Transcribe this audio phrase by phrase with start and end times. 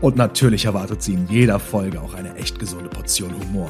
[0.00, 3.68] Und natürlich erwartet Sie in jeder Folge auch eine echt gesunde Portion Humor.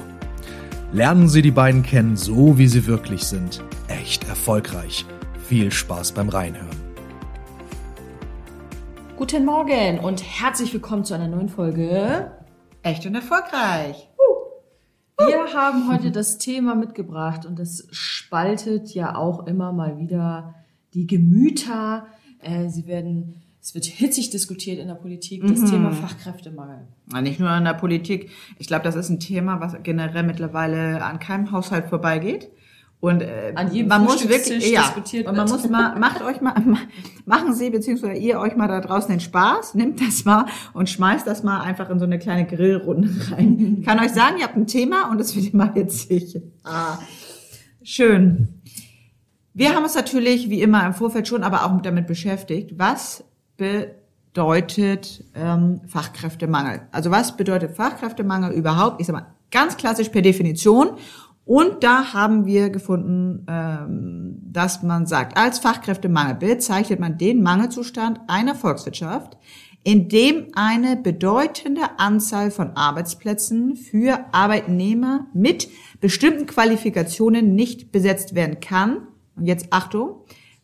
[0.92, 3.64] Lernen Sie die beiden kennen, so wie sie wirklich sind.
[3.88, 5.04] Echt erfolgreich.
[5.48, 6.76] Viel Spaß beim Reinhören.
[9.16, 12.30] Guten Morgen und herzlich willkommen zu einer neuen Folge.
[12.82, 14.08] Echt und erfolgreich.
[15.18, 20.54] Wir haben heute das Thema mitgebracht und das spaltet ja auch immer mal wieder
[20.94, 22.06] die Gemüter.
[22.38, 25.66] Äh, Sie werden es wird hitzig diskutiert in der Politik, das mhm.
[25.66, 26.88] Thema Fachkräftemangel.
[27.12, 28.30] Ja, nicht nur in der Politik.
[28.58, 32.50] Ich glaube, das ist ein Thema, was generell mittlerweile an keinem Haushalt vorbeigeht.
[33.00, 35.60] Und äh, an jedem man muss wirklich, ja, diskutiert und man wird.
[35.60, 36.54] muss mal, macht euch mal,
[37.24, 40.44] machen Sie beziehungsweise ihr euch mal da draußen den Spaß, nimmt das mal
[40.74, 43.78] und schmeißt das mal einfach in so eine kleine Grillrunde rein.
[43.80, 46.42] Ich kann euch sagen, ihr habt ein Thema und es wird immer hitzig.
[46.62, 46.98] Ah,
[47.82, 48.60] schön.
[49.54, 53.24] Wir haben uns natürlich, wie immer im Vorfeld schon, aber auch damit beschäftigt, was
[53.60, 56.82] bedeutet ähm, Fachkräftemangel?
[56.92, 59.00] Also was bedeutet Fachkräftemangel überhaupt?
[59.00, 60.92] Ich sag mal, ganz klassisch per Definition.
[61.44, 68.20] Und da haben wir gefunden, ähm, dass man sagt, als Fachkräftemangel bezeichnet man den Mangelzustand
[68.28, 69.36] einer Volkswirtschaft,
[69.82, 75.68] in dem eine bedeutende Anzahl von Arbeitsplätzen für Arbeitnehmer mit
[76.00, 79.08] bestimmten Qualifikationen nicht besetzt werden kann.
[79.36, 80.22] Und jetzt Achtung,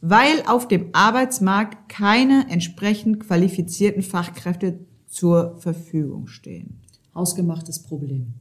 [0.08, 4.78] weil auf dem Arbeitsmarkt keine entsprechend qualifizierten Fachkräfte
[5.08, 6.80] zur Verfügung stehen.
[7.14, 8.34] Hausgemachtes Problem.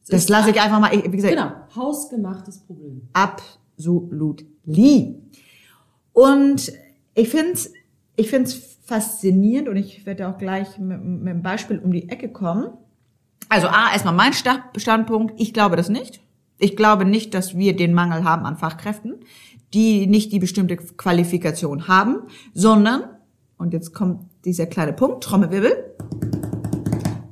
[0.00, 1.34] Das, das lasse ich einfach mal, wie gesagt.
[1.34, 3.02] Genau, hausgemachtes Problem.
[3.12, 5.16] Absolut lie.
[6.14, 6.72] Und
[7.14, 7.72] ich finde es
[8.16, 12.30] ich find's faszinierend und ich werde auch gleich mit, mit einem Beispiel um die Ecke
[12.30, 12.70] kommen.
[13.48, 16.20] Also A, erstmal mein Standpunkt, ich glaube das nicht.
[16.58, 19.20] Ich glaube nicht, dass wir den Mangel haben an Fachkräften
[19.74, 22.22] die nicht die bestimmte Qualifikation haben,
[22.54, 23.04] sondern,
[23.56, 25.94] und jetzt kommt dieser kleine Punkt, Trommelwirbel,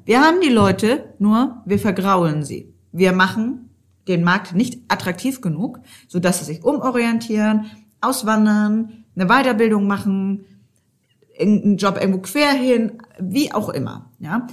[0.04, 2.72] wir haben die Leute, nur wir vergraulen sie.
[2.92, 3.70] Wir machen
[4.06, 7.66] den Markt nicht attraktiv genug, so dass sie sich umorientieren,
[8.00, 10.44] auswandern, eine Weiterbildung machen,
[11.38, 14.10] einen Job irgendwo quer hin, wie auch immer.
[14.18, 14.46] Ja,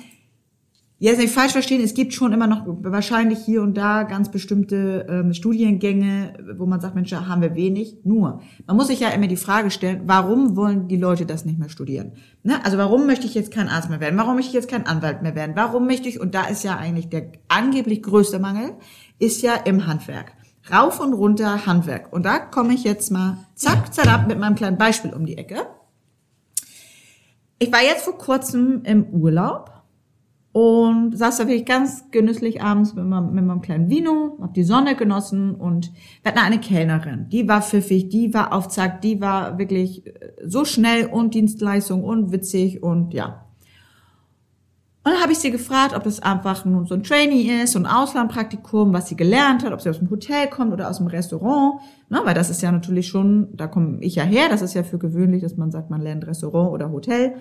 [1.04, 5.06] Jetzt nicht falsch verstehen, es gibt schon immer noch wahrscheinlich hier und da ganz bestimmte
[5.10, 7.98] ähm, Studiengänge, wo man sagt, Mensch, da haben wir wenig.
[8.06, 11.60] Nur, man muss sich ja immer die Frage stellen, warum wollen die Leute das nicht
[11.60, 12.14] mehr studieren?
[12.44, 12.64] Ne?
[12.64, 14.18] Also warum möchte ich jetzt kein Arzt mehr werden?
[14.18, 15.58] Warum möchte ich jetzt kein Anwalt mehr werden?
[15.58, 18.72] Warum möchte ich, und da ist ja eigentlich der angeblich größte Mangel,
[19.20, 20.32] ist ja im Handwerk.
[20.72, 22.14] Rauf und runter Handwerk.
[22.14, 25.68] Und da komme ich jetzt mal zack, zack, mit meinem kleinen Beispiel um die Ecke.
[27.60, 29.73] Ich war jetzt vor kurzem im Urlaub
[30.54, 34.64] und saß da wirklich ganz genüsslich abends mit meinem, mit meinem kleinen Vino, hab die
[34.64, 35.92] Sonne genossen und
[36.22, 40.12] wir hatten eine Kellnerin, die war pfiffig, die war auf Zack, die war wirklich äh,
[40.46, 43.46] so schnell und Dienstleistung und witzig und ja.
[45.06, 47.80] Und dann habe ich sie gefragt, ob das einfach nur so ein Trainee ist, so
[47.80, 51.08] ein Auslandpraktikum, was sie gelernt hat, ob sie aus dem Hotel kommt oder aus dem
[51.08, 51.82] Restaurant.
[52.10, 54.84] Ne, weil das ist ja natürlich schon, da komme ich ja her, das ist ja
[54.84, 57.34] für gewöhnlich, dass man sagt, man lernt Restaurant oder Hotel.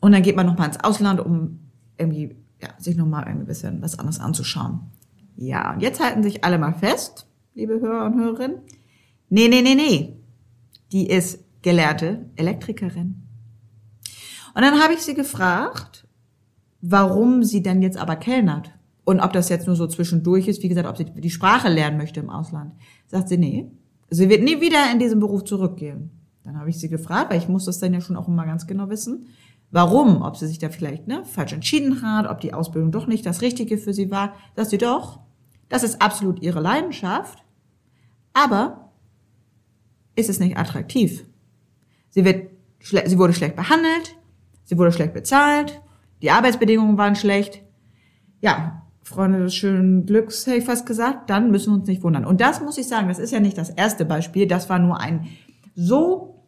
[0.00, 1.63] Und dann geht man nochmal ins Ausland, um
[1.98, 4.80] irgendwie ja, sich nochmal ein bisschen was anderes anzuschauen.
[5.36, 8.58] Ja, und jetzt halten sich alle mal fest, liebe Hörer und Hörerinnen.
[9.28, 10.16] Nee, nee, nee, nee.
[10.92, 13.22] Die ist gelernte Elektrikerin.
[14.54, 16.06] Und dann habe ich sie gefragt,
[16.80, 18.70] warum sie denn jetzt aber kellnert.
[19.04, 21.98] Und ob das jetzt nur so zwischendurch ist, wie gesagt, ob sie die Sprache lernen
[21.98, 22.72] möchte im Ausland.
[23.06, 23.70] Sagt sie, nee,
[24.10, 26.10] sie wird nie wieder in diesen Beruf zurückgehen.
[26.44, 28.66] Dann habe ich sie gefragt, weil ich muss das dann ja schon auch immer ganz
[28.66, 29.28] genau wissen
[29.74, 33.26] warum, ob sie sich da vielleicht ne, falsch entschieden hat, ob die Ausbildung doch nicht
[33.26, 35.18] das Richtige für sie war, dass sie doch,
[35.68, 37.44] das ist absolut ihre Leidenschaft,
[38.32, 38.92] aber
[40.14, 41.26] ist es nicht attraktiv.
[42.10, 42.50] Sie, wird,
[42.80, 44.16] sie wurde schlecht behandelt,
[44.62, 45.82] sie wurde schlecht bezahlt,
[46.22, 47.64] die Arbeitsbedingungen waren schlecht.
[48.40, 52.24] Ja, Freunde des schönen Glücks, hätte ich fast gesagt, dann müssen wir uns nicht wundern.
[52.24, 55.00] Und das muss ich sagen, das ist ja nicht das erste Beispiel, das war nur
[55.00, 55.26] ein
[55.74, 56.44] so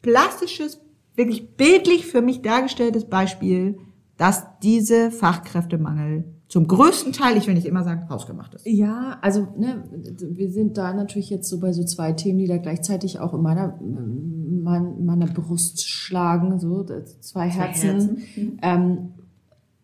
[0.00, 0.80] plastisches
[1.14, 3.78] wirklich bildlich für mich dargestelltes Beispiel,
[4.16, 8.66] dass diese Fachkräftemangel zum größten Teil, ich will nicht immer sagen, hausgemacht ist.
[8.66, 9.84] Ja, also ne,
[10.20, 13.40] wir sind da natürlich jetzt so bei so zwei Themen, die da gleichzeitig auch in
[13.40, 16.84] meiner, mein, meiner Brust schlagen, so
[17.20, 17.80] zwei Herzen.
[17.80, 18.22] Zwei Herzen.
[18.36, 18.58] Mhm.
[18.60, 18.98] Ähm,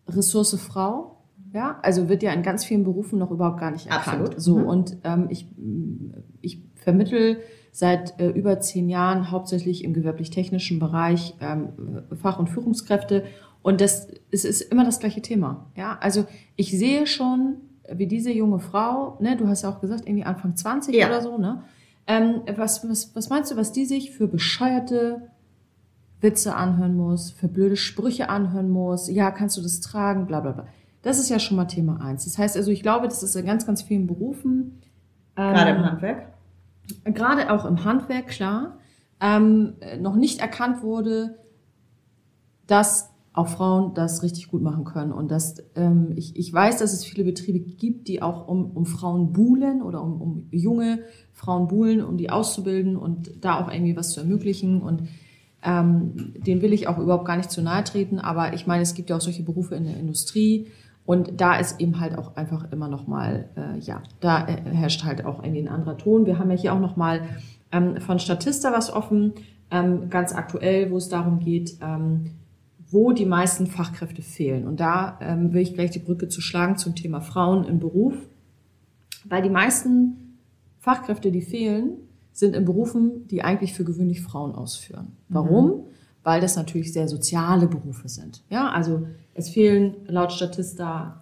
[0.07, 1.17] Ressource Frau
[1.53, 4.21] Ja, also wird ja in ganz vielen Berufen noch überhaupt gar nicht erkannt.
[4.21, 4.41] Absolut.
[4.41, 4.65] So Mhm.
[4.65, 5.47] und ähm, ich
[6.41, 7.37] ich vermittel
[7.71, 11.69] seit äh, über zehn Jahren hauptsächlich im gewerblich-technischen Bereich ähm,
[12.21, 13.23] Fach- und Führungskräfte
[13.61, 15.67] und das es ist immer das gleiche Thema.
[15.75, 16.25] Ja, also
[16.55, 17.55] ich sehe schon,
[17.91, 21.07] wie diese junge Frau, ne, du hast ja auch gesagt, irgendwie Anfang 20 Ja.
[21.07, 21.63] oder so, ne?
[22.07, 25.29] Ähm, was, was, was meinst du, was die sich für bescheuerte
[26.21, 30.51] Witze anhören muss, für blöde Sprüche anhören muss, ja, kannst du das tragen, bla bla
[30.51, 30.67] bla.
[31.01, 32.25] Das ist ja schon mal Thema eins.
[32.25, 34.81] Das heißt also, ich glaube, das ist in ganz, ganz vielen Berufen.
[35.37, 36.28] ähm, Gerade im Handwerk.
[37.03, 38.79] Gerade auch im Handwerk, klar,
[39.19, 41.39] ähm, äh, noch nicht erkannt wurde,
[42.67, 45.11] dass auch Frauen das richtig gut machen können.
[45.11, 48.85] Und dass ähm, ich, ich weiß, dass es viele Betriebe gibt, die auch um, um
[48.85, 50.99] Frauen buhlen oder um, um junge
[51.33, 54.81] Frauen buhlen, um die auszubilden und da auch irgendwie was zu ermöglichen.
[54.81, 55.03] Und
[55.63, 58.19] ähm, den will ich auch überhaupt gar nicht zu nahe treten.
[58.19, 60.67] Aber ich meine, es gibt ja auch solche Berufe in der Industrie.
[61.09, 65.03] Und da ist eben halt auch einfach immer noch mal, äh, ja, da äh, herrscht
[65.03, 66.27] halt auch irgendwie ein anderer Ton.
[66.27, 67.21] Wir haben ja hier auch noch mal
[67.71, 69.33] ähm, von Statista was offen,
[69.71, 72.35] ähm, ganz aktuell, wo es darum geht, ähm,
[72.91, 74.67] wo die meisten Fachkräfte fehlen.
[74.67, 78.13] Und da ähm, will ich gleich die Brücke zu schlagen zum Thema Frauen im Beruf.
[79.25, 80.37] Weil die meisten
[80.77, 81.93] Fachkräfte, die fehlen,
[82.33, 85.13] sind in Berufen, die eigentlich für gewöhnlich Frauen ausführen.
[85.27, 85.85] Warum?
[86.23, 88.43] Weil das natürlich sehr soziale Berufe sind.
[88.49, 91.21] Ja, also es fehlen laut Statista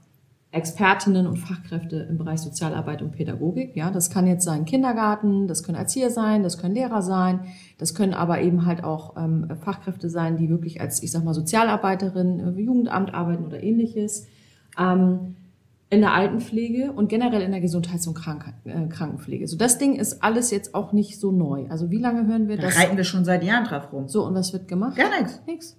[0.51, 3.75] Expertinnen und Fachkräfte im Bereich Sozialarbeit und Pädagogik.
[3.75, 7.41] Ja, das kann jetzt sein Kindergarten, das können Erzieher sein, das können Lehrer sein,
[7.77, 11.33] das können aber eben halt auch ähm, Fachkräfte sein, die wirklich als, ich sag mal,
[11.33, 14.25] Sozialarbeiterin, äh, Jugendamt arbeiten oder ähnliches.
[14.79, 15.35] Ähm,
[15.89, 19.47] in der Altenpflege und generell in der Gesundheits- und Krank äh, Krankenpflege.
[19.47, 21.65] So, das Ding ist alles jetzt auch nicht so neu.
[21.69, 22.77] Also wie lange hören wir Da das?
[22.77, 24.07] reiten wir schon seit Jahren drauf rum.
[24.09, 24.97] So, und was wird gemacht?
[24.97, 25.41] Gar nichts.
[25.47, 25.77] Nix.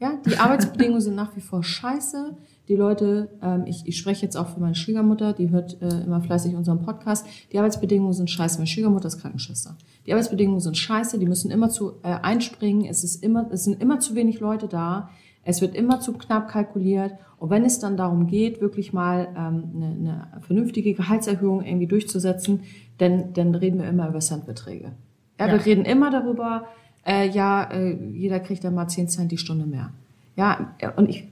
[0.00, 2.36] Ja, die Arbeitsbedingungen sind nach wie vor scheiße.
[2.68, 6.20] Die Leute, ähm, ich, ich spreche jetzt auch für meine Schwiegermutter, die hört äh, immer
[6.20, 7.24] fleißig unseren Podcast.
[7.52, 8.58] Die Arbeitsbedingungen sind scheiße.
[8.58, 9.76] Meine Schwiegermutter ist Krankenschwester.
[10.06, 12.86] Die Arbeitsbedingungen sind scheiße, die müssen immer zu äh, einspringen.
[12.86, 15.10] Es ist immer, es sind immer zu wenig Leute da.
[15.44, 17.12] Es wird immer zu knapp kalkuliert.
[17.38, 22.62] Und wenn es dann darum geht, wirklich mal ähm, eine, eine vernünftige Gehaltserhöhung irgendwie durchzusetzen,
[22.98, 24.92] dann, dann reden wir immer über Centbeträge.
[25.38, 25.52] Ja, Ja.
[25.52, 26.66] wir reden immer darüber,
[27.06, 29.90] äh, ja, äh, jeder kriegt dann mal 10 Cent die Stunde mehr.
[30.36, 31.28] Ja, und ich,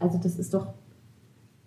[0.00, 0.66] also das ist doch,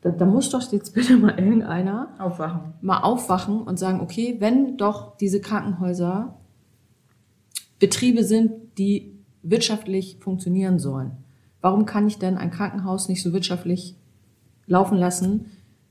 [0.01, 2.73] da, da muss doch jetzt bitte mal irgendeiner Aufwachen.
[2.81, 6.35] mal aufwachen und sagen, okay, wenn doch diese Krankenhäuser
[7.79, 9.13] Betriebe sind, die
[9.43, 11.11] wirtschaftlich funktionieren sollen,
[11.67, 13.93] warum kann ich denn ein Krankenhaus nicht so wirtschaftlich
[14.67, 15.47] laufen lassen,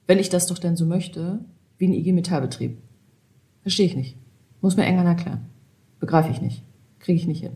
[0.06, 1.40] wenn ich das doch denn so möchte,
[1.76, 2.78] wie ein IG Metallbetrieb?
[3.61, 4.17] Verstehe ich nicht.
[4.62, 5.44] Muss mir irgendwann erklären.
[6.00, 6.62] Begreife ich nicht.
[6.99, 7.52] Kriege ich nicht hin.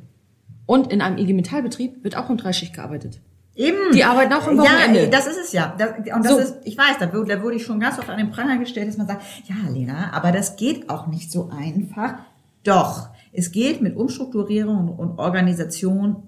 [0.67, 3.21] Und in einem IG Metallbetrieb wird auch um Dreischicht gearbeitet.
[3.55, 3.93] Eben.
[3.95, 5.05] Die arbeiten auch am Wochenende.
[5.05, 5.75] Ja, das ist es ja.
[5.79, 6.39] Das, und das So.
[6.39, 8.89] ist, ich weiß, da, wurde- da wurde ich schon ganz oft an den Pranger gestellt,
[8.89, 12.17] dass man sagt, ja, Lena, aber das geht auch nicht so einfach.
[12.65, 16.23] Doch, es geht mit Umstrukturierung und, und Organisation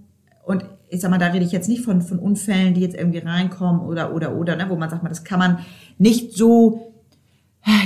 [0.45, 3.19] und ich sag mal, da rede ich jetzt nicht von, von Unfällen, die jetzt irgendwie
[3.19, 5.59] reinkommen oder, oder, oder, ne, wo man sagt, mal, das kann man
[5.99, 6.93] nicht so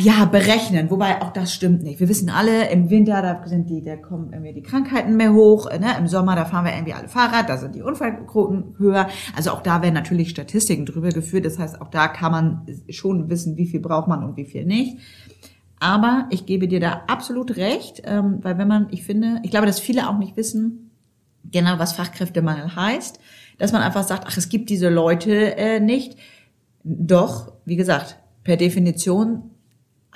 [0.00, 2.00] ja, berechnen, wobei auch das stimmt nicht.
[2.00, 5.70] Wir wissen alle, im Winter, da sind die, da kommen irgendwie die Krankheiten mehr hoch,
[5.70, 5.94] ne?
[5.98, 9.08] im Sommer, da fahren wir irgendwie alle Fahrrad, da sind die Unfallquoten höher.
[9.36, 11.44] Also auch da werden natürlich Statistiken drüber geführt.
[11.44, 14.64] Das heißt, auch da kann man schon wissen, wie viel braucht man und wie viel
[14.64, 14.96] nicht.
[15.78, 19.66] Aber ich gebe dir da absolut recht, ähm, weil wenn man, ich finde, ich glaube,
[19.66, 20.85] dass viele auch nicht wissen,
[21.50, 23.18] genau was Fachkräftemangel heißt,
[23.58, 26.16] dass man einfach sagt, ach, es gibt diese Leute äh, nicht.
[26.84, 29.50] Doch, wie gesagt, per Definition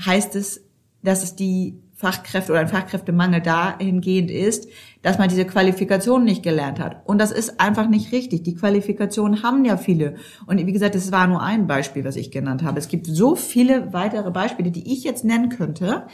[0.05, 0.63] heißt es,
[1.03, 4.69] dass es die Fachkräfte oder ein Fachkräftemangel dahingehend ist,
[5.03, 7.03] dass man diese Qualifikation nicht gelernt hat.
[7.05, 8.43] Und das ist einfach nicht richtig.
[8.43, 10.15] Die Qualifikationen haben ja viele.
[10.47, 12.79] Und wie gesagt, das war nur ein Beispiel, was ich genannt habe.
[12.79, 16.07] Es gibt so viele weitere Beispiele, die ich jetzt nennen könnte,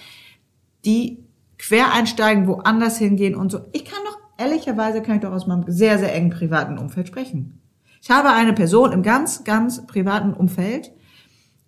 [0.85, 1.19] die
[1.57, 3.61] quer einsteigen, woanders hingehen und so.
[3.73, 7.61] Ich kann doch, ehrlicherweise kann ich doch aus meinem sehr, sehr engen privaten Umfeld sprechen.
[8.03, 10.93] Ich habe eine Person im ganz, ganz privaten Umfeld,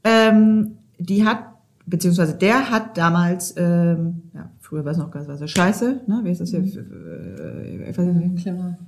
[0.05, 1.41] ähm, die hat,
[1.87, 6.21] beziehungsweise der hat damals, ähm, ja, früher war es noch ganz was scheiße, ne?
[6.23, 6.61] Wie ist das hier?
[6.61, 8.43] Äh, ich weiß nicht.
[8.45, 8.79] Klar.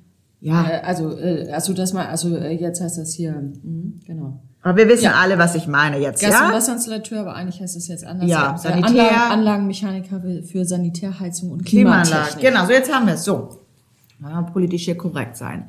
[0.41, 4.41] Ja, Äh, also, äh, also das mal, also äh, jetzt heißt das hier, mhm, genau.
[4.63, 5.15] aber wir wissen Ja.
[5.21, 6.51] alle, was ich meine jetzt, Gas- ja?
[6.53, 8.29] Wasserinstallateur, aber eigentlich heißt es jetzt anders.
[8.31, 8.89] Ja, Sanitär.
[9.03, 12.09] Anlagen, Anlagenmechaniker für Sanitärheizung und Klimaanlage.
[12.39, 12.45] Klimatechnik.
[12.53, 13.25] Genau, so jetzt haben wir es.
[13.25, 13.59] So.
[14.23, 15.69] Ja, politisch hier korrekt sein.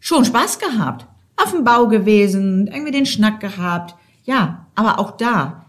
[0.00, 1.06] Schon Spaß gehabt.
[1.36, 3.94] Auf dem Bau gewesen, irgendwie den Schnack gehabt.
[4.24, 5.66] Ja, aber auch da.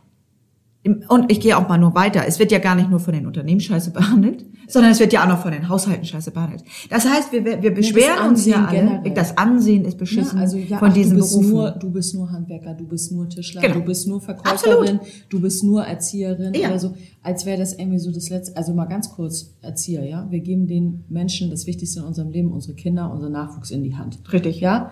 [0.83, 2.25] Und ich gehe auch mal nur weiter.
[2.25, 5.23] Es wird ja gar nicht nur von den Unternehmen scheiße behandelt, sondern es wird ja
[5.23, 6.63] auch noch von den Haushalten scheiße behandelt.
[6.89, 9.13] Das heißt, wir, wir beschweren uns ja alle, generell.
[9.13, 11.51] das Ansehen ist beschissen Ja, also ja, von ach, diesen du bist Berufen.
[11.51, 13.75] Nur, du bist nur Handwerker, du bist nur Tischler, Genau.
[13.75, 16.67] du bist nur Verkäuferin, du bist nur Erzieherin Ja.
[16.69, 16.93] oder so.
[17.23, 20.27] Als wäre das irgendwie so das letzte, also mal ganz kurz, Erzieher, ja.
[20.29, 23.95] Wir geben den Menschen das Wichtigste in unserem Leben, unsere Kinder, unseren Nachwuchs in die
[23.95, 24.19] Hand.
[24.31, 24.59] Richtig.
[24.59, 24.91] Ja.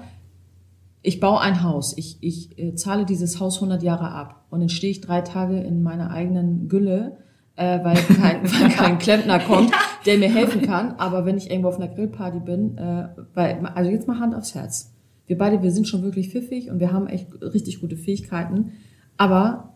[1.01, 4.69] Ich baue ein Haus, ich, ich äh, zahle dieses Haus 100 Jahre ab und dann
[4.69, 7.17] stehe ich drei Tage in meiner eigenen Gülle,
[7.55, 9.71] äh, weil, kein, weil kein Klempner kommt,
[10.05, 10.95] der mir helfen kann.
[10.97, 14.55] Aber wenn ich irgendwo auf einer Grillparty bin, äh, weil, also jetzt mal Hand aufs
[14.55, 14.91] Herz.
[15.27, 18.73] Wir beide, wir sind schon wirklich pfiffig und wir haben echt richtig gute Fähigkeiten.
[19.17, 19.73] Aber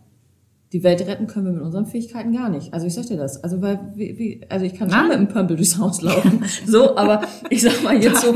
[0.72, 2.74] die Welt retten können wir mit unseren Fähigkeiten gar nicht.
[2.74, 3.44] Also ich sag dir das.
[3.44, 6.44] Also weil, wie, wie, also ich kann schon mit einem Pömpel durchs Haus laufen.
[6.66, 8.36] So, aber ich sag mal jetzt so,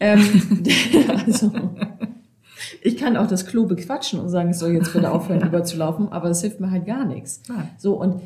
[0.00, 0.20] ähm,
[1.26, 1.50] also
[2.82, 6.28] ich kann auch das Klo bequatschen und sagen, es soll jetzt bitte aufhören, überzulaufen, aber
[6.28, 7.42] das hilft mir halt gar nichts.
[7.78, 8.20] So, und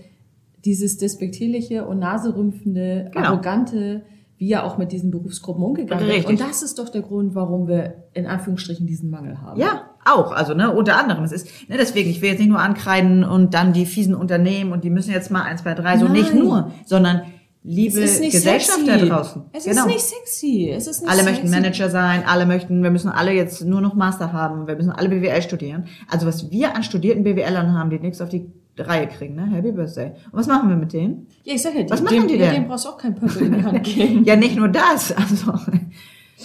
[0.68, 3.26] dieses despektierliche und naserümpfende, Genau.
[3.28, 4.02] arrogante,
[4.37, 6.26] wie ja auch mit diesen Berufsgruppen umgegangen wird.
[6.26, 9.58] Und das ist doch der Grund, warum wir in Anführungsstrichen diesen Mangel haben.
[9.58, 10.30] Ja, auch.
[10.32, 11.25] Also, ne, unter anderem.
[11.25, 14.70] Es ist, ne, deswegen, ich will jetzt nicht nur ankreiden und dann die fiesen Unternehmen
[14.72, 16.12] und die müssen jetzt mal eins, zwei, drei, so Nein.
[16.14, 17.22] nicht nur, sondern
[17.64, 18.87] liebe Gesellschaft sexy.
[18.87, 19.42] da draußen.
[19.52, 19.80] Es Genau.
[19.82, 20.70] ist nicht sexy.
[20.72, 21.32] Es ist nicht Alle sexy.
[21.42, 24.90] möchten Manager sein, alle möchten, wir müssen alle jetzt nur noch Master haben, wir müssen
[24.90, 25.87] alle BWL studieren.
[26.08, 28.46] Also was wir an studierten BWLern haben, die nichts auf die
[28.87, 29.47] Reihe kriegen, ne?
[29.47, 30.12] Happy Birthday.
[30.30, 31.26] Und was machen wir mit denen?
[31.44, 32.54] Ja, ich sag ja, Was dem, machen die dem, denn?
[32.54, 34.25] dem brauchst du auch keinen Pömpel in die Hand geben.
[34.25, 35.12] Ja, nicht nur das.
[35.12, 35.52] Also,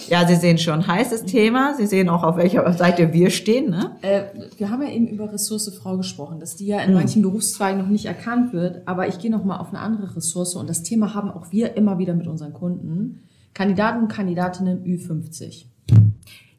[0.08, 1.74] ja, Sie sehen schon, heißes Thema.
[1.74, 3.92] Sie sehen auch, auf welcher Seite wir stehen, ne?
[4.02, 4.22] Äh,
[4.58, 6.88] wir haben ja eben über Ressource Frau gesprochen, dass die ja Mhm.
[6.88, 8.82] in manchen Berufszweigen noch nicht erkannt wird.
[8.86, 11.76] Aber ich gehe noch mal auf eine andere Ressource und das Thema haben auch wir
[11.76, 13.20] immer wieder mit unseren Kunden.
[13.54, 15.66] Kandidaten und Kandidatinnen Ü50.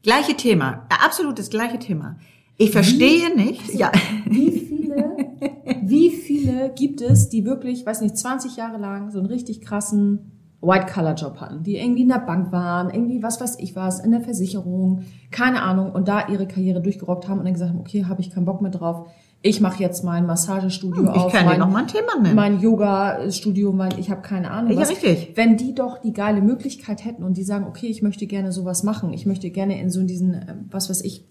[0.02, 0.86] Gleiche Thema.
[0.92, 2.16] Ja, absolut das gleiche Thema.
[2.58, 3.74] Ich verstehe nicht.
[3.74, 3.92] Ja.
[4.26, 5.18] Wie viele,
[5.84, 10.32] wie viele gibt es, die wirklich, weiß nicht, 20 Jahre lang so einen richtig krassen
[10.62, 14.22] White-Color-Job hatten, die irgendwie in der Bank waren, irgendwie was weiß ich was, in der
[14.22, 18.22] Versicherung, keine Ahnung, und da ihre Karriere durchgerockt haben und dann gesagt haben, okay, habe
[18.22, 19.08] ich keinen Bock mehr drauf,
[19.44, 22.20] ich mache jetzt mein Massagestudio Hm, Ich auf, kann dir mein, noch mal ein Thema
[22.20, 22.36] nennen.
[22.36, 24.90] mein Yoga-Studio, mein, ich habe keine Ahnung Ja, was.
[24.90, 25.34] richtig.
[25.36, 28.82] Wenn die doch die geile Möglichkeit hätten und die sagen, okay, ich möchte gerne sowas
[28.82, 31.26] machen, ich möchte gerne in so diesen, äh, was weiß ich,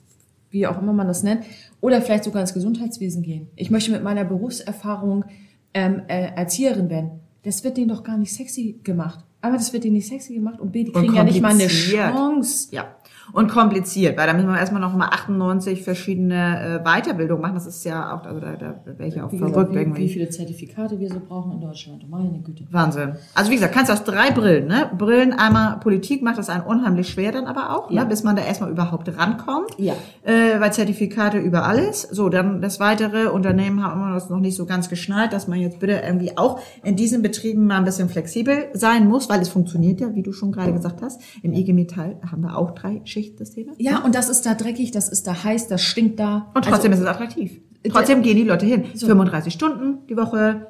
[0.55, 1.45] wie auch immer man das nennt,
[1.83, 3.49] oder vielleicht sogar ins Gesundheitswesen gehen.
[3.57, 5.27] Ich möchte mit meiner Berufserfahrung
[5.75, 7.21] ähm, äh, Erzieherin werden.
[7.43, 9.23] Das wird denen doch gar nicht sexy gemacht.
[9.43, 11.67] Aber das wird denen nicht sexy gemacht und B, die kriegen ja nicht mal eine.
[11.67, 12.69] Chance.
[12.71, 12.97] Ja.
[13.33, 17.55] Und kompliziert, weil da müssen wir erstmal noch mal 98 verschiedene äh, Weiterbildungen machen.
[17.55, 20.03] Das ist ja auch, also da, da wäre ich ja auch Wie verrückt gesagt, wie,
[20.03, 22.03] wie viele Zertifikate wir so brauchen in Deutschland.
[22.05, 22.65] Oh meine Güte.
[22.71, 23.17] Wahnsinn.
[23.35, 24.91] Also wie gesagt, kannst du aus drei Brillen, ne?
[24.97, 28.03] Brillen einmal Politik macht das einen unheimlich schwer dann aber auch, Ja.
[28.03, 28.09] ne?
[28.09, 29.71] bis man da erstmal überhaupt rankommt.
[29.79, 29.95] Ja.
[30.23, 32.03] Äh, weil Zertifikate über alles.
[32.03, 35.59] So, dann das weitere Unternehmen haben immer das noch nicht so ganz geschnallt, dass man
[35.59, 39.49] jetzt bitte irgendwie auch in diesen Betrieben mal ein bisschen flexibel sein muss, weil es
[39.49, 41.21] funktioniert ja, wie du schon gerade gesagt hast.
[41.43, 43.73] Im IG Metall haben wir auch drei Schichtsysteme.
[43.79, 46.51] Ja, und das ist da dreckig, das ist da heiß, das stinkt da.
[46.55, 47.61] Und trotzdem Also, ist es attraktiv.
[47.89, 48.85] Trotzdem gehen die Leute hin.
[48.97, 50.67] 35 Stunden die Woche,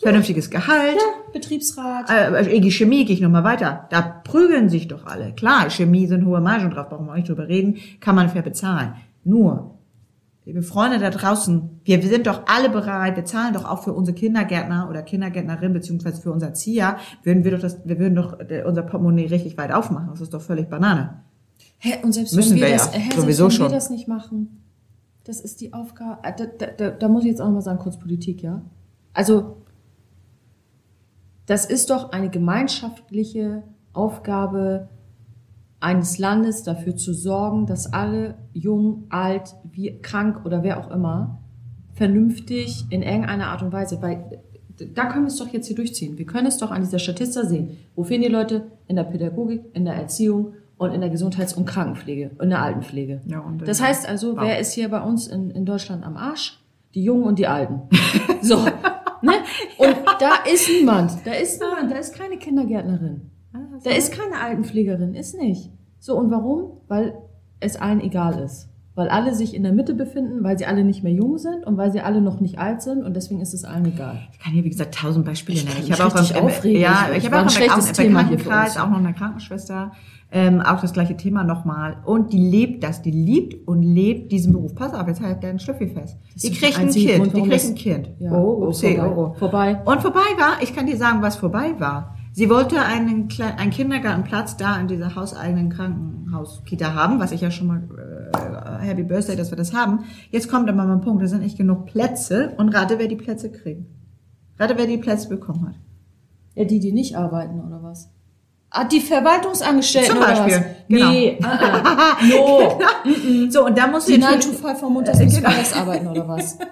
[0.00, 0.98] vernünftiges Gehalt.
[1.32, 2.08] Betriebsrat.
[2.08, 3.88] Äh, EG Chemie gehe ich nochmal weiter.
[3.90, 5.32] Da prügeln sich doch alle.
[5.32, 8.42] Klar, Chemie sind hohe Margen drauf, brauchen wir auch nicht drüber reden, kann man fair
[8.42, 8.94] bezahlen.
[9.24, 9.78] Nur,
[10.44, 13.92] liebe Freunde da draußen, wir, wir sind doch alle bereit, wir zahlen doch auch für
[13.92, 18.38] unsere Kindergärtner oder Kindergärtnerin beziehungsweise für unser Erzieher, würden wir doch das, wir würden doch
[18.38, 20.08] äh, unser Portemonnaie richtig weit aufmachen.
[20.10, 21.24] Das ist doch völlig Banane.
[21.78, 23.66] Hä, und selbst Müssen wenn wir, wir das, ja, hä, sowieso schon.
[23.66, 24.62] wir das nicht machen,
[25.24, 26.18] das ist die Aufgabe.
[26.24, 28.62] äh, Da, da, da, da muss ich jetzt auch noch mal sagen, kurz Politik, ja.
[29.12, 29.58] Also,
[31.46, 34.88] das ist doch eine gemeinschaftliche Aufgabe
[35.80, 41.40] eines Landes, dafür zu sorgen, dass alle, jung, alt, wie, krank oder wer auch immer,
[41.94, 44.40] vernünftig in irgendeiner Art und Weise, weil
[44.94, 46.18] da können wir es doch jetzt hier durchziehen.
[46.18, 47.76] Wir können es doch an dieser Statista sehen.
[47.96, 48.70] Wo fehlen die Leute?
[48.86, 52.62] In der Pädagogik, in der Erziehung und in der Gesundheits- und Krankenpflege und in der
[52.62, 53.20] Altenpflege.
[53.26, 54.44] Ja, und, das heißt also, wow.
[54.44, 56.58] wer ist hier bei uns in, in Deutschland am Arsch?
[56.94, 57.82] Die Jungen und die Alten.
[58.40, 58.56] So.
[59.20, 59.32] ne?
[59.78, 61.10] Und da ist niemand.
[61.24, 61.90] Da ist niemand.
[61.90, 63.22] Da ist keine Kindergärtnerin.
[63.82, 65.14] Da ist keine Altenpflegerin.
[65.14, 65.72] Ist nicht.
[65.98, 66.80] So, und warum?
[66.86, 67.18] Weil
[67.58, 68.67] es allen egal ist.
[68.98, 71.76] Weil alle sich in der Mitte befinden, weil sie alle nicht mehr jung sind und
[71.76, 74.18] weil sie alle noch nicht alt sind und deswegen ist es allen egal.
[74.32, 75.76] Ich kann hier, wie gesagt, tausend Beispiele Ich nennen.
[75.84, 76.80] Ich mich habe auch im, aufregen.
[76.80, 78.84] ja, Ich- ich war habe ein auch im, schlechtes Thema hier für Bekanntenkreis uns.
[78.84, 79.92] auch noch eine Krankenschwester,
[80.32, 81.98] ähm, auch das gleiche Thema nochmal.
[82.06, 84.74] Und die lebt das, die liebt und lebt diesen Beruf.
[84.74, 86.16] Pass auf, jetzt halt dein Schlüffi fest.
[86.34, 88.10] Das Die kriegt ein Kind, Grund, die kriegt ein Kind.
[88.18, 89.12] Ja, Oh, oh, vorbei.
[89.16, 89.34] oh.
[89.38, 89.80] Vorbei.
[89.84, 92.16] Und vorbei war, ich kann dir sagen, was vorbei war.
[92.32, 97.66] Sie wollte einen, einen Kindergartenplatz da in dieser hauseigenen Krankenhauskita haben, was ich ja schon
[97.68, 98.36] mal äh,
[98.80, 100.04] Happy Birthday, dass wir das haben.
[100.30, 103.50] Jetzt kommt aber mein Punkt, da sind nicht genug Plätze und rate, wer die Plätze
[103.50, 103.82] kriegt.
[104.58, 105.74] Rate, wer die Plätze bekommen hat.
[106.54, 108.10] Ja, die, die nicht arbeiten, oder was?
[108.70, 110.64] Ah, die Verwaltungsangestellten Zum oder Beispiel, was?
[110.88, 111.10] genau.
[111.10, 112.16] Nee, ah, ah.
[112.24, 113.50] no.
[113.50, 115.38] So, und da muss Die ich 9 to 5 vom Montags bis.
[115.38, 116.58] Freitags arbeiten, oder was?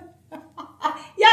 [1.19, 1.27] Ja,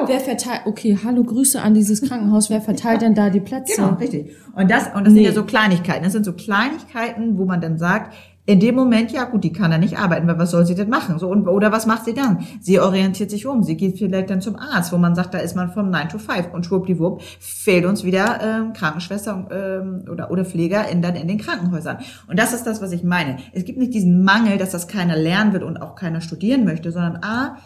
[0.00, 0.08] genau.
[0.08, 3.76] Wer verteilt, okay, hallo, Grüße an dieses Krankenhaus, wer verteilt denn da die Plätze?
[3.76, 4.34] Genau, richtig.
[4.54, 5.24] Und das, und das sind Nee.
[5.26, 6.04] ja so Kleinigkeiten.
[6.04, 8.14] Das sind so Kleinigkeiten, wo man dann sagt,
[8.48, 10.88] in dem Moment, ja gut, die kann da nicht arbeiten, weil was soll sie denn
[10.88, 11.18] machen?
[11.18, 12.46] So, und, oder was macht sie dann?
[12.60, 15.56] Sie orientiert sich um, sie geht vielleicht dann zum Arzt, wo man sagt, da ist
[15.56, 20.44] man von 9 to 5 und schwuppdiwupp fehlt uns wieder ähm, Krankenschwester ähm, oder, oder
[20.44, 21.98] Pfleger in, dann in den Krankenhäusern.
[22.28, 23.38] Und das ist das, was ich meine.
[23.52, 26.92] Es gibt nicht diesen Mangel, dass das keiner lernen wird und auch keiner studieren möchte,
[26.92, 27.56] sondern A,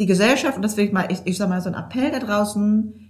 [0.00, 2.18] die Gesellschaft, und das will ich mal, ich, ich sag mal, so ein Appell da
[2.18, 3.03] draußen,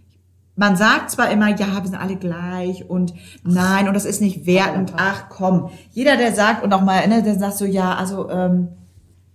[0.56, 4.46] man sagt zwar immer, ja, wir sind alle gleich und nein, und das ist nicht
[4.46, 5.70] wertend, ach komm.
[5.90, 8.68] Jeder, der sagt, und auch mal, ne, der sagt so, ja, also, ähm,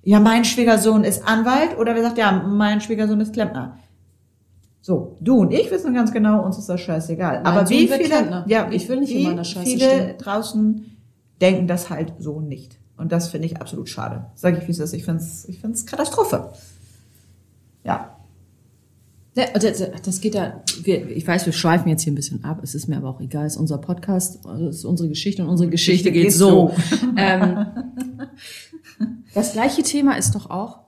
[0.01, 3.77] ja, mein Schwiegersohn ist Anwalt, oder wer sagt, ja, mein Schwiegersohn ist Klempner.
[4.81, 7.43] So, du und ich wissen ganz genau, uns ist das scheißegal.
[7.43, 8.45] Mein Aber Sohn wie viele, Klempner.
[8.47, 10.17] ja, Ich will nicht wie immer an der Scheiße viele stehen.
[10.19, 10.97] draußen
[11.41, 12.79] denken das halt so nicht.
[12.95, 14.25] Und das finde ich absolut schade.
[14.35, 14.93] Sag ich, wie es ist.
[14.93, 16.49] Ich finde es ich find's Katastrophe.
[17.83, 18.15] Ja.
[19.39, 22.75] Ja, Das, das geht ja, ich weiß, wir schweifen jetzt hier ein bisschen ab, es
[22.75, 25.69] ist mir aber auch egal, es ist unser Podcast, es ist unsere Geschichte und unsere
[25.69, 26.73] Geschichte geht so.
[27.17, 27.67] ähm,
[29.33, 30.79] das gleiche Thema ist doch auch,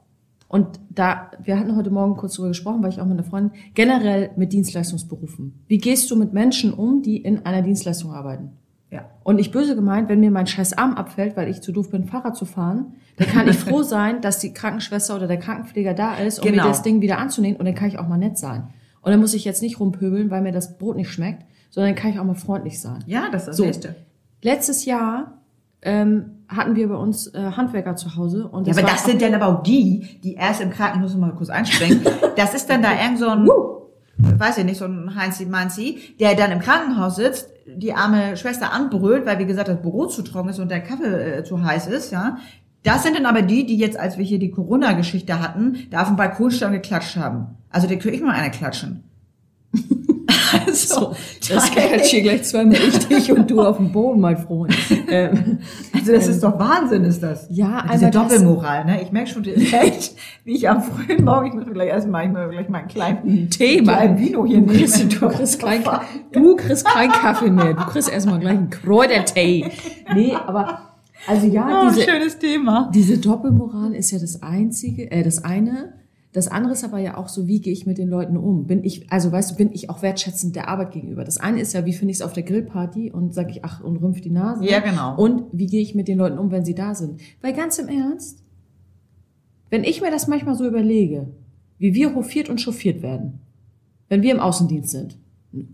[0.50, 3.58] und da, wir hatten heute Morgen kurz drüber gesprochen, weil ich auch mit einer Freundin,
[3.74, 5.64] generell mit Dienstleistungsberufen.
[5.68, 8.58] Wie gehst du mit Menschen um, die in einer Dienstleistung arbeiten?
[8.92, 9.06] Ja.
[9.24, 12.04] Und ich böse gemeint, wenn mir mein scheiß Arm abfällt, weil ich zu doof bin,
[12.06, 16.16] Fahrrad zu fahren, dann kann ich froh sein, dass die Krankenschwester oder der Krankenpfleger da
[16.16, 16.64] ist, um Genau.
[16.64, 18.68] mir das Ding wieder anzunehmen und dann kann ich auch mal nett sein.
[19.02, 22.02] Und dann muss ich jetzt nicht rumpöbeln, weil mir das Brot nicht schmeckt, sondern dann
[22.02, 23.00] kann ich auch mal freundlich sein.
[23.08, 23.64] Ja, das ist das So.
[23.66, 23.96] Nächste.
[24.44, 25.38] Letztes Jahr
[25.82, 29.06] ähm, hatten wir bei uns äh, Handwerker zu Hause und Ja, das aber war das
[29.06, 32.02] sind dann aber auch die, die erst im Krankenhaus, mal kurz einspringen,
[32.36, 33.48] das ist dann da irgend so ein,
[34.18, 38.72] weiß ich nicht, so ein Heinzi Manzi, der dann im Krankenhaus sitzt, die arme Schwester
[38.74, 41.88] anbrüllt, weil wie gesagt das Büro zu trocken ist und der Kaffee äh, zu heiß
[41.88, 42.38] ist, ja.
[42.84, 46.08] Das sind dann aber die, die jetzt, als wir hier die Corona-Geschichte hatten, da auf
[46.08, 47.58] dem Balkon und geklatscht haben.
[47.70, 49.04] Also der könnte ich mal einer klatschen.
[50.66, 51.14] Also,
[51.50, 54.76] das catch hier gleich zweimal richtig und du auf dem Boden, mein Freund.
[55.10, 55.60] Ähm,
[55.94, 57.48] Also das ist doch Wahnsinn, ist das.
[57.50, 59.02] Ja, Diese das- Doppelmoral, ne?
[59.02, 60.12] Ich merke schon direkt,
[60.44, 62.88] wie ich am frühen Morgen, ich muss mir gleich erstmal, ich muss gleich mal einen
[62.88, 63.94] kleinen Thema.
[63.94, 65.84] kleinen Vino hier Du kriegst, du kriegst kein,
[66.32, 67.74] du kriegst keinen Kaffee mehr.
[67.74, 69.66] Du kriegst erstmal gleich einen Kräutertee.
[70.14, 70.80] Nee, aber,
[71.28, 72.90] also ja, Oh, diese, schönes Thema.
[72.94, 75.94] diese Doppelmoral ist ja das einzige, äh, das eine.
[76.34, 78.66] Das andere ist aber ja auch so, wie gehe ich mit den Leuten um?
[78.66, 81.26] Bin ich, also weißt du, bin ich auch wertschätzend der Arbeit gegenüber?
[81.26, 83.84] Das eine ist ja, wie finde ich es auf der Grillparty und sage ich, ach,
[83.84, 84.64] und rümpf die Nase.
[84.66, 85.18] Ja, genau.
[85.18, 87.20] Und wie gehe ich mit den Leuten um, wenn sie da sind?
[87.42, 88.44] Weil ganz im Ernst,
[89.70, 91.28] wenn ich mir das manchmal so überlege,
[91.78, 93.40] wie wir hofiert und chauffiert werden,
[94.08, 95.18] wenn wir im Außendienst sind,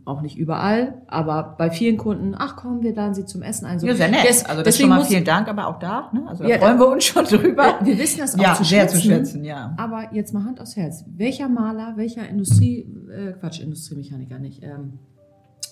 [0.05, 3.77] auch nicht überall, aber bei vielen Kunden, ach komm, wir laden sie zum Essen ein.
[3.79, 3.85] So.
[3.85, 4.27] Ja, sehr nett.
[4.27, 6.23] Des- also das schon mal vielen Dank, aber auch da, ne?
[6.27, 7.75] Also da Ja, freuen wir uns schon drüber.
[7.83, 8.95] wir wissen das auch ja, zu sehr schätzen.
[8.99, 9.75] zu schätzen, ja.
[9.77, 11.05] Aber jetzt mal Hand aufs Herz.
[11.15, 14.93] Welcher Maler, welcher Industrie, äh, Quatsch, Industriemechaniker nicht, ähm,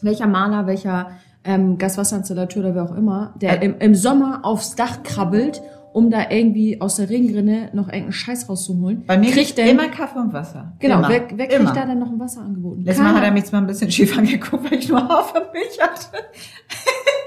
[0.04, 1.10] welcher Maler, welcher
[1.44, 3.66] ähm, Gaswasserinstallateur oder wer auch immer, der Äh.
[3.66, 5.62] im, im Sommer aufs Dach krabbelt,
[5.96, 9.88] um da irgendwie aus der Regenrinne noch irgendeinen Scheiß rauszuholen, Bei mir kriegt denn, immer
[9.88, 10.74] Kaffee und Wasser.
[10.80, 11.08] genau, immer.
[11.08, 11.72] wer, wer kriegt immer.
[11.74, 12.82] da denn noch ein Wasser angeboten?
[12.84, 16.18] Letztes Mal hat er mich zwar ein bisschen schief angeguckt, weil ich nur Hafermilch hatte.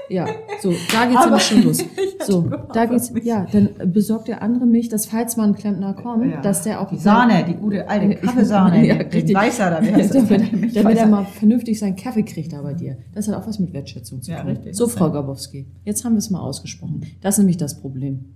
[0.09, 0.25] Ja,
[0.61, 1.83] so, da geht's Aber- schon los.
[2.21, 6.29] So, da geht's, ja, dann besorgt der andere Milch, dass falls mal ein Klempner kommt,
[6.29, 6.41] Ja.
[6.41, 9.35] dass der auch Die Sahne, die gute alte Kaffeesahne, Ja, den richtig.
[9.35, 12.73] Weißer da, wie Ja, heißt damit, damit er mal vernünftig seinen Kaffee kriegt da bei
[12.73, 12.97] dir.
[13.15, 14.49] Das hat auch was mit Wertschätzung zu Ja, tun.
[14.49, 14.75] richtig.
[14.75, 17.05] So, Frau Gabowski, jetzt haben wir es mal ausgesprochen.
[17.21, 18.35] Das ist nämlich das Problem.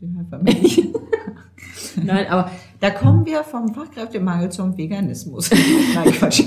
[0.00, 0.88] Die Hafermilch.
[2.02, 5.50] Nein, aber Da kommen wir vom Fachkräftemangel zum Veganismus.
[5.94, 6.42] Nein, Quatsch.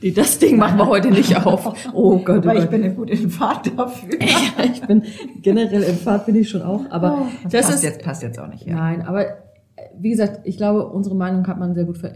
[0.00, 1.66] die, das Ding machen wir heute nicht auf.
[1.92, 2.70] Oh Gott, oh Weil ich Gott.
[2.70, 4.10] bin eine gute Fahrt dafür.
[4.20, 5.02] Ja, ich bin
[5.42, 8.38] generell im Fahrt bin ich schon auch, aber Das, das passt, ist jetzt, passt jetzt
[8.38, 8.66] auch nicht.
[8.66, 8.76] Ja.
[8.76, 9.32] Nein, aber äh,
[9.98, 12.12] wie gesagt, ich glaube, unsere Meinung hat man sehr gut ver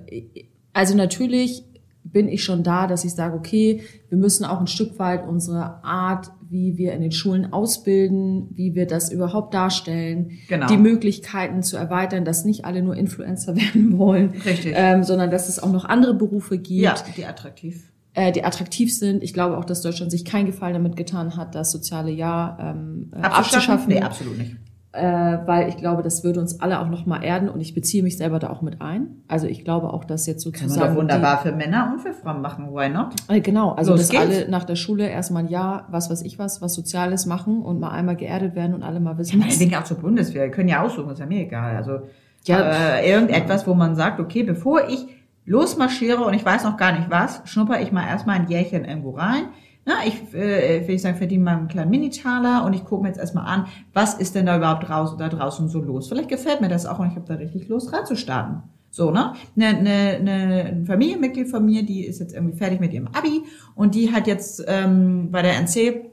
[0.73, 1.65] Also natürlich
[2.13, 5.85] bin ich schon da, dass ich sage, okay, wir müssen auch ein Stück weit unsere
[5.85, 10.67] Art, wie wir in den Schulen ausbilden, wie wir das überhaupt darstellen, Genau.
[10.67, 15.63] die Möglichkeiten zu erweitern, dass nicht alle nur Influencer werden wollen, ähm, sondern dass es
[15.63, 17.91] auch noch andere Berufe gibt, ja, die attraktiv.
[18.15, 19.23] äh, die attraktiv sind.
[19.23, 23.11] Ich glaube auch, dass Deutschland sich keinen Gefallen damit getan hat, das soziale Jahr ähm,
[23.15, 23.89] äh, abzuschaffen.
[23.93, 24.57] Nee, absolut nicht.
[24.99, 28.17] Äh, weil ich glaube, das würde uns alle auch nochmal erden und ich beziehe mich
[28.19, 29.23] selber da auch mit ein.
[29.29, 30.81] Also ich glaube auch, dass jetzt Kann sozusagen.
[30.81, 32.69] man doch wunderbar für Männer und für Frauen machen.
[32.75, 33.15] Why not?
[33.31, 34.23] Die, äh, genau, also Los dass geht's.
[34.23, 37.81] alle nach der Schule erstmal ein Jahr, was weiß ich was, was Soziales machen und
[37.81, 39.47] mal einmal geerdet werden und alle mal wissen, was.
[39.47, 40.43] Meinetwegen auch zur Bundeswehr.
[40.45, 41.77] Wir können ja aussuchen, ist ja mir egal.
[41.77, 42.01] Also
[42.45, 42.61] Ja.
[42.99, 45.07] äh, irgendetwas, wo man sagt, okay, bevor ich
[45.45, 49.11] losmarschiere und ich weiß noch gar nicht was, schnupper ich mal erstmal ein Jährchen irgendwo
[49.13, 49.45] rein.
[49.85, 53.09] Na, ich äh, will ich sagen, verdiene mal einen kleinen Minitaler und ich gucke mir
[53.09, 56.09] jetzt erstmal an, was ist denn da überhaupt draußen, da draußen so los.
[56.09, 58.63] Vielleicht gefällt mir das auch und ich habe da richtig Lust reinzustarten.
[58.91, 59.35] So, ne?
[59.57, 63.43] Eine, eine, eine, ein Familienmitglied von mir, die ist jetzt irgendwie fertig mit ihrem Abi
[63.75, 66.09] und die hat jetzt ähm, bei der NC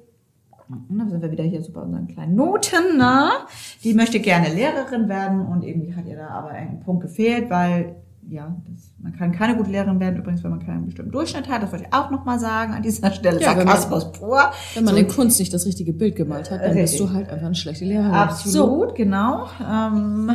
[0.67, 3.29] da sind wir wieder hier so bei unseren kleinen Noten, ne?
[3.83, 7.95] Die möchte gerne Lehrerin werden und irgendwie hat ihr da aber ein Punkt gefehlt, weil,
[8.27, 11.61] ja, das, man kann keine gute Lehrerin werden, übrigens, wenn man keinen bestimmten Durchschnitt hat.
[11.63, 13.39] Das wollte ich auch nochmal sagen an dieser Stelle.
[13.41, 14.39] Ja, wenn man- Sarkasmus pur.
[14.73, 17.07] Wenn man So, in Kunst nicht das richtige Bild gemalt hat, dann bist Richtig.
[17.09, 18.11] du halt einfach eine schlechte Lehrerin.
[18.11, 19.47] Absolut, genau.
[19.65, 20.31] Ähm,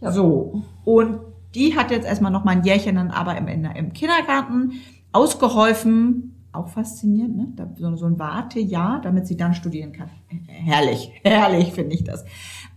[0.00, 0.62] So.
[0.84, 1.20] Und
[1.54, 4.72] die hat jetzt erstmal noch mal ein Jährchen dann aber im, im Kindergarten
[5.12, 6.28] ausgeholfen.
[6.54, 7.74] Auch faszinierend, ne?
[7.96, 10.10] So ein Wartejahr, damit sie dann studieren kann.
[10.48, 12.24] Herrlich, herrlich finde ich das.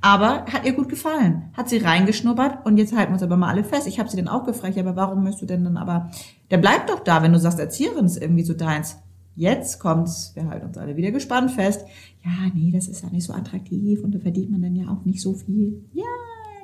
[0.06, 1.50] Aber hat ihr gut gefallen.
[1.58, 3.88] Hat sie reingeschnuppert und jetzt halten wir uns aber mal alle fest.
[3.88, 6.12] Ich habe sie dann auch gefragt, aber warum möchtest du denn dann aber,
[6.52, 9.00] der bleibt doch da, wenn du sagst, Erzieherin ist irgendwie so deins.
[9.36, 11.88] Jetzt kommt's, wir halten uns alle wieder gespannt fest.
[12.24, 15.04] Ja, nee, das ist ja nicht so attraktiv und da verdient man dann ja auch
[15.06, 15.84] nicht so viel.
[15.92, 16.04] Ja,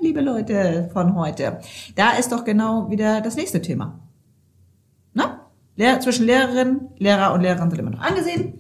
[0.01, 1.62] liebe Leute von heute,
[1.95, 4.01] da ist doch genau wieder das nächste Thema.
[5.15, 5.47] Na?
[5.77, 8.60] Lehr zwischen Lehrerin, Lehrer und Lehrerin sind immer noch angesehen.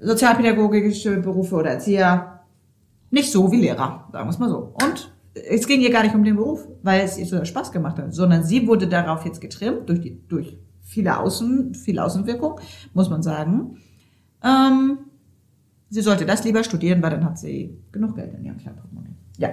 [0.00, 2.37] Sozialpädagogische Berufe oder Erzieher
[3.10, 4.74] nicht so wie Lehrer, sagen wir es mal so.
[4.84, 7.98] Und es ging ihr gar nicht um den Beruf, weil es ihr so Spaß gemacht
[7.98, 12.60] hat, sondern sie wurde darauf jetzt getrimmt durch die, durch viele Außen, viel Außenwirkung,
[12.94, 13.76] muss man sagen.
[14.42, 14.98] Ähm,
[15.90, 19.14] sie sollte das lieber studieren, weil dann hat sie genug Geld in ihrem kleinen Portemonnaie.
[19.38, 19.50] Ja.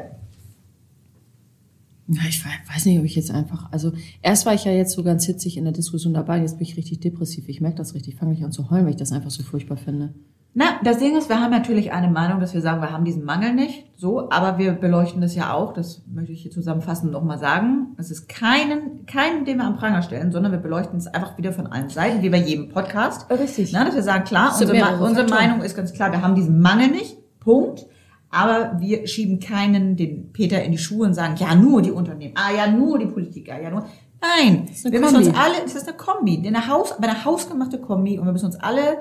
[2.07, 3.91] Ja, ich wei- weiß nicht, ob ich jetzt einfach, also
[4.21, 6.77] erst war ich ja jetzt so ganz hitzig in der Diskussion dabei, jetzt bin ich
[6.77, 7.49] richtig depressiv.
[7.49, 9.41] Ich merke das richtig, ich fange mich an zu heulen, weil ich das einfach so
[9.41, 10.13] furchtbar finde.
[10.57, 13.25] Na, das Ding ist, wir haben natürlich eine Meinung, dass wir sagen, wir haben diesen
[13.25, 17.37] Mangel nicht, so, aber wir beleuchten das ja auch, das möchte ich hier zusammenfassend nochmal
[17.37, 17.87] sagen.
[17.97, 21.51] Es ist keinen, keinen, den wir am Pranger stellen, sondern wir beleuchten es einfach wieder
[21.51, 23.29] von allen Seiten, wie bei jedem Podcast.
[23.29, 23.73] Richtig.
[23.73, 25.27] Na, dass wir sagen, klar, unsere, Ma- unsere.
[25.29, 27.85] Meinung ist ganz klar, wir haben diesen Mangel nicht, Punkt.
[28.29, 32.33] Aber wir schieben keinen, den Peter in die Schuhe und sagen, ja, nur die Unternehmen,
[32.37, 33.85] ah, ja, nur die Politiker, ja, nur.
[34.21, 35.39] Nein, wir müssen uns Kombi.
[35.39, 38.97] alle, es ist eine Kombi, eine Haus, eine hausgemachte Kombi und wir müssen uns alle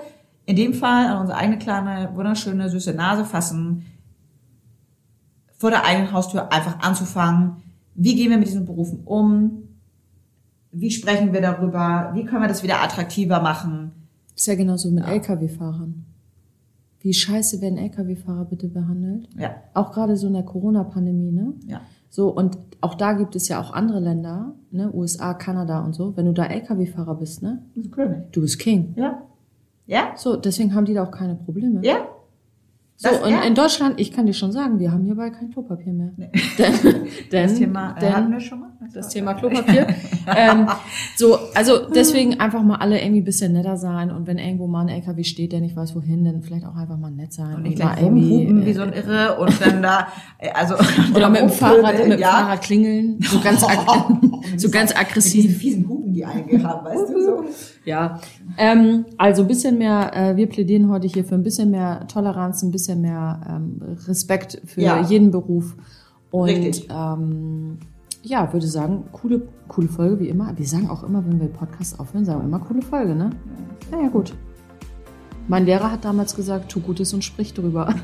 [0.46, 3.84] in dem Fall an unsere eigene kleine, wunderschöne, süße Nase fassen,
[5.56, 7.62] vor der eigenen Haustür einfach anzufangen.
[7.94, 9.62] Wie gehen wir mit diesen Berufen um?
[10.72, 12.10] Wie sprechen wir darüber?
[12.14, 13.92] Wie können wir das wieder attraktiver machen?
[14.34, 16.04] Ist ja genauso mit Lkw-Fahrern.
[17.00, 19.28] Wie scheiße werden Lkw-Fahrer bitte behandelt?
[19.38, 21.54] Ja, Auch gerade so in der Corona-Pandemie, ne?
[21.66, 21.80] ja.
[22.10, 24.88] So, und auch da gibt es ja auch andere Länder, ne?
[24.92, 26.16] USA, Kanada und so.
[26.16, 27.62] Wenn du da Lkw-Fahrer bist, ne?
[27.74, 28.30] Das ist König.
[28.30, 28.94] Du bist King.
[28.96, 29.22] Ja.
[29.86, 30.12] Ja?
[30.16, 31.80] So, deswegen haben die da auch keine Probleme.
[31.82, 32.06] Ja?
[32.96, 33.42] So, Das- und ja.
[33.42, 36.12] in Deutschland, ich kann dir schon sagen, wir haben hierbei kein Klopapier mehr.
[36.16, 36.30] Nee.
[36.58, 36.72] Denn,
[37.32, 38.70] denn, Das Thema äh, hatten denn wir schon mal.
[38.92, 39.86] Das Thema Klopapier.
[40.36, 40.68] ähm,
[41.16, 44.82] so, also deswegen einfach mal alle irgendwie ein bisschen netter sein und wenn irgendwo mal
[44.82, 47.56] ein LKW steht, der nicht weiß wohin, dann vielleicht auch einfach mal nett sein.
[47.56, 50.74] Und nicht gleich rumhupen äh, wie so ein Irre und dann da, äh, also.
[51.14, 52.28] oder mit dem Fahrrad, mit dem ja.
[52.28, 53.78] Fahrrad klingeln, so ganz, ag
[54.56, 55.58] so ganz Mit diesen aggressiv.
[55.58, 57.44] fiesen Hupen, die einige haben, weißt du so.
[57.84, 58.20] Ja,
[58.56, 62.62] ähm, also ein bisschen mehr, äh, wir plädieren heute hier für ein bisschen mehr Toleranz,
[62.62, 65.02] ein bisschen mehr ähm, Respekt für Ja.
[65.02, 65.76] jeden Beruf.
[66.30, 66.88] Und Richtig.
[66.90, 67.78] ähm,
[68.24, 70.56] ja, würde sagen, coole, coole Folge wie immer.
[70.56, 73.30] Wir sagen auch immer, wenn wir Podcast aufhören, sagen wir immer coole Folge, ne?
[73.92, 74.34] Ja, ja, gut.
[75.46, 77.94] Mein Lehrer hat damals gesagt, tu Gutes und sprich drüber.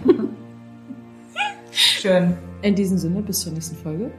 [1.70, 2.36] Schön.
[2.60, 4.10] In diesem Sinne, bis zur nächsten Folge.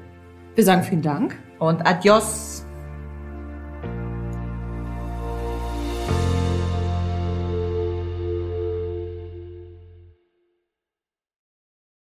[0.55, 1.37] Wir sagen vielen Dank.
[1.59, 2.60] Und adios.